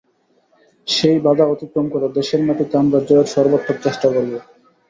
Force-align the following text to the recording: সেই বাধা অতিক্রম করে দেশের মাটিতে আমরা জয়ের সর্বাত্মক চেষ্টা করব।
সেই 0.87 1.17
বাধা 1.25 1.45
অতিক্রম 1.47 1.85
করে 1.89 2.07
দেশের 2.17 2.41
মাটিতে 2.43 2.75
আমরা 2.77 2.99
জয়ের 3.07 3.27
সর্বাত্মক 3.33 3.77
চেষ্টা 3.85 4.07
করব। 4.09 4.31